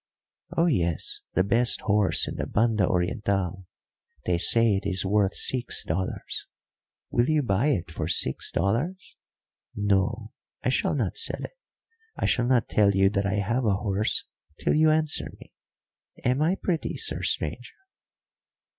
"Oh, 0.57 0.65
yes, 0.65 1.21
the 1.35 1.43
best 1.43 1.81
horse 1.81 2.27
in 2.27 2.35
the 2.37 2.47
Banda 2.47 2.87
Orientál. 2.87 3.65
They 4.25 4.39
say 4.39 4.73
it 4.73 4.81
is 4.83 5.05
worth 5.05 5.35
six 5.35 5.83
dollars 5.83 6.47
will 7.11 7.29
you 7.29 7.43
buy 7.43 7.67
it 7.67 7.91
for 7.91 8.07
six 8.07 8.51
dollars? 8.51 9.15
No, 9.75 10.31
I 10.63 10.69
shall 10.69 10.95
not 10.95 11.17
sell 11.19 11.43
it 11.43 11.53
I 12.17 12.25
shall 12.25 12.47
not 12.47 12.67
tell 12.67 12.95
you 12.95 13.11
that 13.11 13.27
I 13.27 13.35
have 13.35 13.63
a 13.63 13.75
horse 13.75 14.25
till 14.57 14.73
you 14.73 14.89
answer 14.89 15.27
me. 15.39 15.53
Am 16.25 16.41
I 16.41 16.55
pretty, 16.55 16.97
sir 16.97 17.21
stranger?" 17.21 17.75